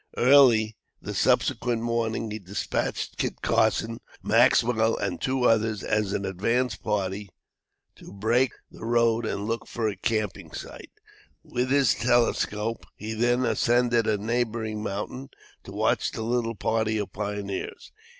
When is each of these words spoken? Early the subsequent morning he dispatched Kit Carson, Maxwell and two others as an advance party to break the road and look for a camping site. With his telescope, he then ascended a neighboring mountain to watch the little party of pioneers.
Early 0.17 0.77
the 0.99 1.13
subsequent 1.13 1.83
morning 1.83 2.31
he 2.31 2.39
dispatched 2.39 3.19
Kit 3.19 3.43
Carson, 3.43 3.99
Maxwell 4.23 4.97
and 4.97 5.21
two 5.21 5.43
others 5.43 5.83
as 5.83 6.11
an 6.11 6.25
advance 6.25 6.75
party 6.75 7.29
to 7.97 8.11
break 8.11 8.51
the 8.71 8.83
road 8.83 9.27
and 9.27 9.45
look 9.45 9.67
for 9.67 9.87
a 9.87 9.95
camping 9.95 10.53
site. 10.53 10.89
With 11.43 11.69
his 11.69 11.93
telescope, 11.93 12.87
he 12.95 13.13
then 13.13 13.45
ascended 13.45 14.07
a 14.07 14.17
neighboring 14.17 14.81
mountain 14.81 15.29
to 15.65 15.71
watch 15.71 16.09
the 16.09 16.23
little 16.23 16.55
party 16.55 16.97
of 16.97 17.13
pioneers. 17.13 17.91